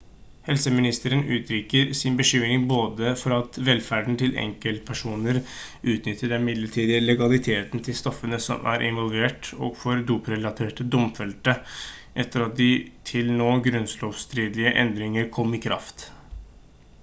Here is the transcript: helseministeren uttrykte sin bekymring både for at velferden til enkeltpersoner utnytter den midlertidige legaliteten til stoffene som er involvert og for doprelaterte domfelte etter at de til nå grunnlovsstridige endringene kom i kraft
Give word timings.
helseministeren 0.45 1.19
uttrykte 1.33 1.81
sin 1.97 2.15
bekymring 2.21 2.63
både 2.71 3.11
for 3.23 3.35
at 3.35 3.59
velferden 3.67 4.17
til 4.21 4.39
enkeltpersoner 4.43 5.37
utnytter 5.93 6.33
den 6.35 6.47
midlertidige 6.47 7.03
legaliteten 7.03 7.85
til 7.89 7.97
stoffene 8.01 8.41
som 8.47 8.65
er 8.73 8.87
involvert 8.89 9.51
og 9.69 9.77
for 9.83 10.03
doprelaterte 10.13 10.89
domfelte 10.97 11.55
etter 12.25 12.47
at 12.49 12.57
de 12.63 12.71
til 13.13 13.33
nå 13.45 13.51
grunnlovsstridige 13.69 14.73
endringene 14.87 15.29
kom 15.39 15.57
i 15.61 15.65
kraft 15.69 16.05